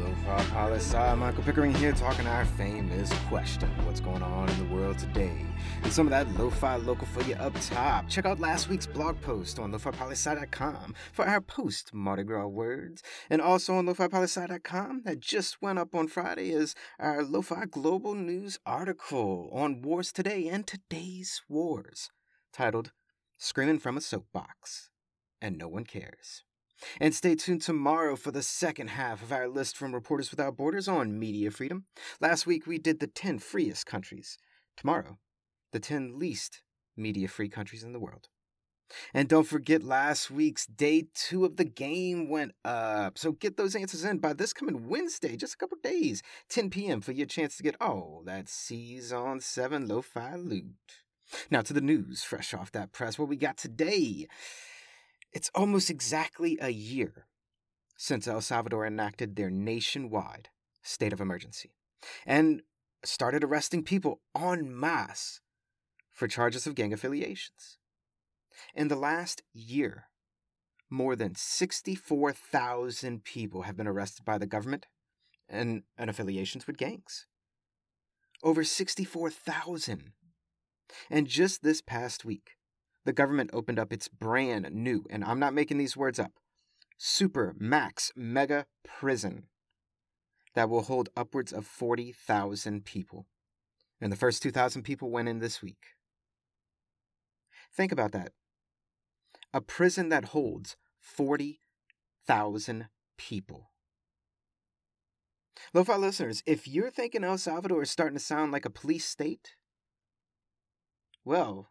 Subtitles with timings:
[0.00, 3.68] Lo-Fi Poli Sci, Michael Pickering here talking our famous question.
[3.84, 5.44] What's going on in the world today?
[5.82, 8.08] And some of that lo-fi local for you up top.
[8.08, 13.02] Check out last week's blog post on lo-fi-poli-sci.com for our post Mardi Gras words.
[13.28, 18.58] And also on lo-fi-poli-sci.com that just went up on Friday is our lo-fi global news
[18.64, 22.10] article on wars today and today's wars
[22.52, 22.92] titled
[23.40, 24.90] Screaming from a Soapbox.
[25.40, 26.42] And no one cares.
[27.00, 30.88] And stay tuned tomorrow for the second half of our list from Reporters Without Borders
[30.88, 31.84] on media freedom.
[32.20, 34.38] Last week we did the 10 freest countries.
[34.76, 35.18] Tomorrow,
[35.72, 36.62] the 10 least
[36.96, 38.28] media free countries in the world.
[39.14, 43.18] And don't forget, last week's day two of the game went up.
[43.18, 47.00] So get those answers in by this coming Wednesday, just a couple days, 10 p.m.,
[47.02, 51.04] for your chance to get all that Season 7 lo fi loot.
[51.50, 54.26] Now to the news, fresh off that press, what we got today.
[55.32, 57.26] It's almost exactly a year
[57.96, 60.48] since El Salvador enacted their nationwide
[60.82, 61.72] state of emergency
[62.24, 62.62] and
[63.04, 65.40] started arresting people en masse
[66.10, 67.78] for charges of gang affiliations.
[68.74, 70.08] In the last year,
[70.90, 74.86] more than 64,000 people have been arrested by the government
[75.48, 77.26] and, and affiliations with gangs.
[78.42, 80.12] Over 64,000.
[81.10, 82.56] And just this past week,
[83.04, 86.32] the government opened up its brand new, and I'm not making these words up,
[86.96, 89.44] super max mega prison
[90.54, 93.26] that will hold upwards of 40,000 people.
[94.00, 95.96] And the first 2,000 people went in this week.
[97.72, 98.32] Think about that.
[99.52, 103.70] A prison that holds 40,000 people.
[105.74, 109.54] Lo-fi listeners, if you're thinking El Salvador is starting to sound like a police state,
[111.28, 111.68] well,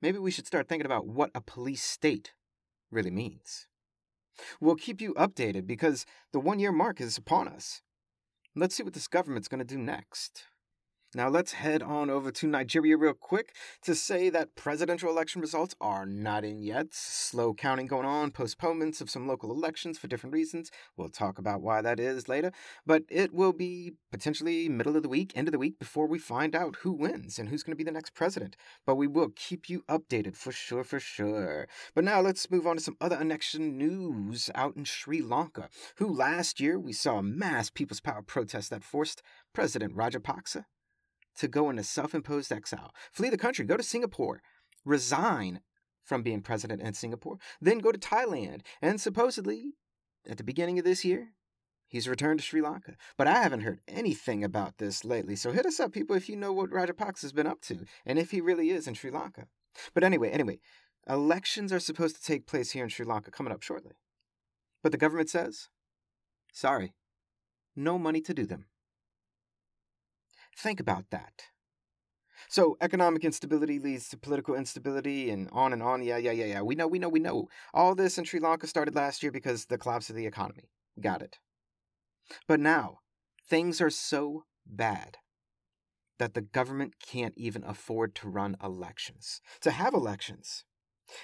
[0.00, 2.32] maybe we should start thinking about what a police state
[2.92, 3.66] really means.
[4.60, 7.82] We'll keep you updated because the one year mark is upon us.
[8.54, 10.44] Let's see what this government's going to do next.
[11.14, 15.74] Now let's head on over to Nigeria real quick to say that presidential election results
[15.78, 16.94] are not in yet.
[16.94, 20.70] Slow counting going on, postponements of some local elections for different reasons.
[20.96, 22.50] We'll talk about why that is later.
[22.86, 26.18] But it will be potentially middle of the week, end of the week, before we
[26.18, 28.56] find out who wins and who's going to be the next president.
[28.86, 31.68] But we will keep you updated for sure, for sure.
[31.94, 36.10] But now let's move on to some other election news out in Sri Lanka, who
[36.10, 39.20] last year we saw a mass People's Power protest that forced
[39.52, 40.64] President Rajapaksa
[41.36, 44.42] to go into self imposed exile, flee the country, go to Singapore,
[44.84, 45.60] resign
[46.02, 49.74] from being president in Singapore, then go to Thailand, and supposedly,
[50.28, 51.28] at the beginning of this year,
[51.88, 52.96] he's returned to Sri Lanka.
[53.16, 56.36] But I haven't heard anything about this lately, so hit us up, people, if you
[56.36, 59.46] know what Rajapaksa has been up to, and if he really is in Sri Lanka.
[59.94, 60.58] But anyway, anyway,
[61.08, 63.92] elections are supposed to take place here in Sri Lanka coming up shortly.
[64.82, 65.68] But the government says,
[66.52, 66.94] sorry,
[67.76, 68.66] no money to do them.
[70.56, 71.44] Think about that.
[72.48, 76.02] So, economic instability leads to political instability and on and on.
[76.02, 76.62] Yeah, yeah, yeah, yeah.
[76.62, 77.48] We know, we know, we know.
[77.72, 80.70] All this in Sri Lanka started last year because the collapse of the economy.
[81.00, 81.38] Got it.
[82.46, 82.98] But now,
[83.48, 85.18] things are so bad
[86.18, 90.64] that the government can't even afford to run elections, to have elections.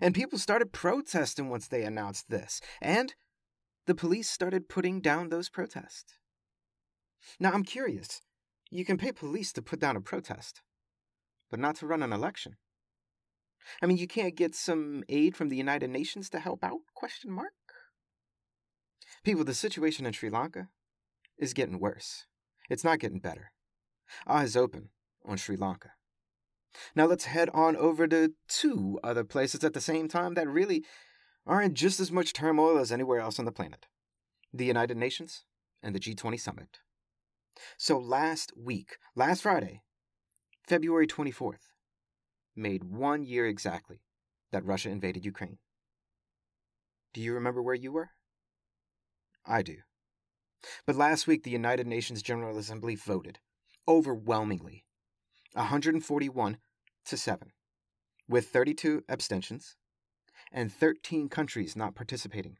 [0.00, 2.60] And people started protesting once they announced this.
[2.80, 3.14] And
[3.86, 6.18] the police started putting down those protests.
[7.38, 8.22] Now, I'm curious
[8.78, 10.62] you can pay police to put down a protest,
[11.50, 12.56] but not to run an election.
[13.82, 16.80] I mean, you can't get some aid from the United Nations to help out?
[16.94, 17.52] Question mark.
[19.24, 20.68] People, the situation in Sri Lanka
[21.38, 22.26] is getting worse.
[22.70, 23.52] It's not getting better.
[24.26, 24.90] Eyes open
[25.24, 25.90] on Sri Lanka.
[26.94, 30.84] Now let's head on over to two other places at the same time that really
[31.46, 33.86] are in just as much turmoil as anywhere else on the planet
[34.52, 35.44] the United Nations
[35.82, 36.78] and the G20 Summit.
[37.78, 39.82] So last week, last Friday,
[40.66, 41.72] February 24th,
[42.54, 44.02] made one year exactly
[44.52, 45.58] that Russia invaded Ukraine.
[47.12, 48.10] Do you remember where you were?
[49.44, 49.76] I do.
[50.86, 53.38] But last week, the United Nations General Assembly voted
[53.86, 54.84] overwhelmingly
[55.52, 56.58] 141
[57.06, 57.52] to 7,
[58.28, 59.76] with 32 abstentions
[60.52, 62.58] and 13 countries not participating,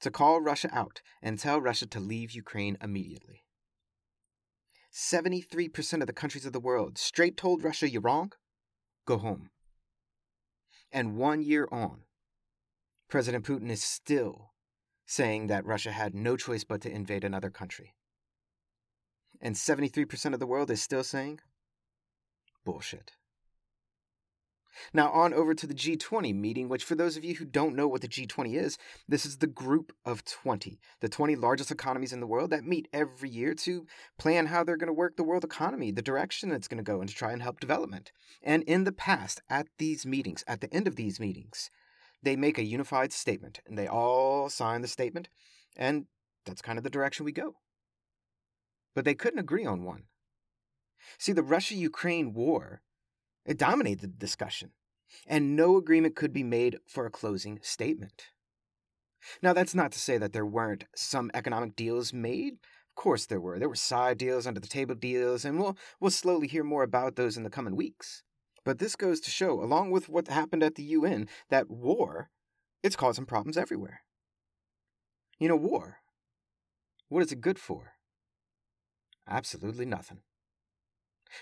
[0.00, 3.44] to call Russia out and tell Russia to leave Ukraine immediately.
[4.92, 8.32] 73% of the countries of the world straight told Russia, you're wrong,
[9.06, 9.50] go home.
[10.90, 12.02] And one year on,
[13.08, 14.52] President Putin is still
[15.06, 17.94] saying that Russia had no choice but to invade another country.
[19.40, 21.40] And 73% of the world is still saying,
[22.64, 23.12] bullshit.
[24.92, 27.88] Now, on over to the G20 meeting, which, for those of you who don't know
[27.88, 28.78] what the G20 is,
[29.08, 32.88] this is the group of 20, the 20 largest economies in the world that meet
[32.92, 33.86] every year to
[34.18, 37.00] plan how they're going to work the world economy, the direction it's going to go,
[37.00, 38.12] and to try and help development.
[38.42, 41.70] And in the past, at these meetings, at the end of these meetings,
[42.22, 45.28] they make a unified statement, and they all sign the statement,
[45.76, 46.06] and
[46.44, 47.56] that's kind of the direction we go.
[48.94, 50.04] But they couldn't agree on one.
[51.18, 52.82] See, the Russia Ukraine war
[53.44, 54.70] it dominated the discussion,
[55.26, 58.28] and no agreement could be made for a closing statement.
[59.42, 62.54] Now, that's not to say that there weren't some economic deals made.
[62.54, 63.58] Of course there were.
[63.58, 67.16] There were side deals, under the table deals, and we'll, we'll slowly hear more about
[67.16, 68.22] those in the coming weeks.
[68.64, 72.30] But this goes to show, along with what happened at the UN, that war,
[72.82, 74.02] it's causing problems everywhere.
[75.38, 75.98] You know, war,
[77.08, 77.94] what is it good for?
[79.28, 80.20] Absolutely nothing.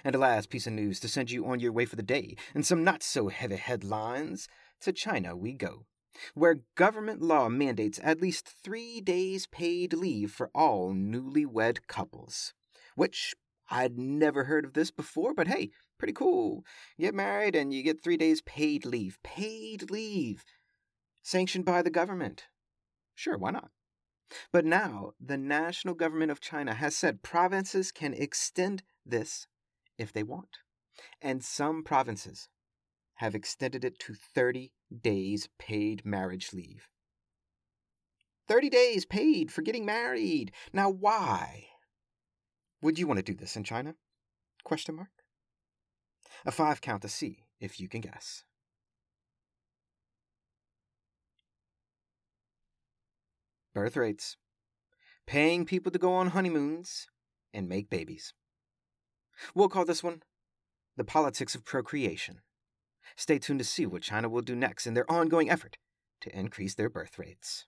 [0.05, 2.37] And a last piece of news to send you on your way for the day,
[2.55, 4.49] and some not so heavy headlines.
[4.83, 5.87] To China we go,
[6.35, 12.55] where government law mandates at least three days paid leave for all newlywed couples.
[12.95, 13.35] Which
[13.71, 16.65] I'd never heard of this before, but hey, pretty cool.
[16.99, 19.19] Get married and you get three days paid leave.
[19.23, 20.45] Paid leave.
[21.23, 22.45] Sanctioned by the government.
[23.15, 23.71] Sure, why not?
[24.53, 29.47] But now, the national government of China has said provinces can extend this
[29.99, 30.59] if they want.
[31.21, 32.49] And some provinces
[33.17, 34.73] have extended it to 30
[35.03, 36.89] days paid marriage leave.
[38.47, 40.53] 30 days paid for getting married.
[40.73, 41.67] Now why?
[42.81, 43.97] Would you want to do this in China?
[44.65, 45.11] Question mark.
[46.47, 48.45] A five count to see if you can guess.
[53.75, 54.37] Birth rates.
[55.27, 57.07] Paying people to go on honeymoons
[57.53, 58.33] and make babies.
[59.55, 60.23] We'll call this one
[60.97, 62.41] The Politics of Procreation.
[63.17, 65.79] Stay tuned to see what China will do next in their ongoing effort
[66.21, 67.67] to increase their birth rates.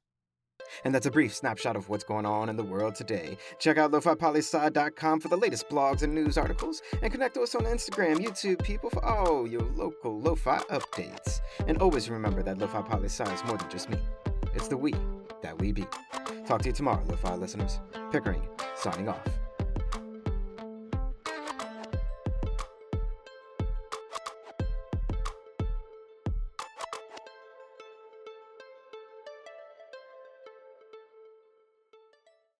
[0.84, 3.36] And that's a brief snapshot of what's going on in the world today.
[3.58, 7.64] Check out lofipolysci.com for the latest blogs and news articles, and connect to us on
[7.64, 11.40] Instagram, YouTube, people, for all your local lo-fi updates.
[11.66, 13.98] And always remember that Lo-Fi is more than just me.
[14.54, 14.94] It's the we
[15.42, 15.86] that we be.
[16.46, 17.80] Talk to you tomorrow, Lo-Fi listeners.
[18.10, 18.46] Pickering,
[18.76, 19.39] signing off.